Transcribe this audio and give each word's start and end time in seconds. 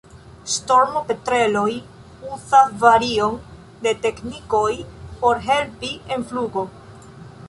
Ŝtormopetreloj 0.51 1.73
uzas 2.35 2.71
varion 2.83 3.37
de 3.83 3.93
teknikoj 4.05 4.71
por 5.21 5.43
helpi 5.49 5.93
en 6.17 6.27
flugo. 6.33 6.65